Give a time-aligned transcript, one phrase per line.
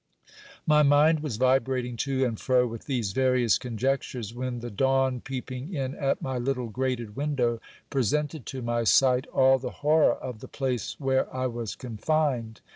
[0.65, 5.75] My mind was vibrating to and fro with these various conjectures, when the dawn peeping
[5.75, 10.39] in at my little grated window, presented to my sight all the hor ror of
[10.39, 12.61] the place where I was confined.